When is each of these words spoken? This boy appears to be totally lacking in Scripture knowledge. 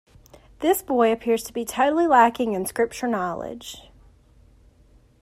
This 0.61 0.81
boy 0.81 1.11
appears 1.11 1.43
to 1.43 1.53
be 1.53 1.63
totally 1.63 2.07
lacking 2.07 2.53
in 2.53 2.65
Scripture 2.65 3.05
knowledge. 3.07 3.91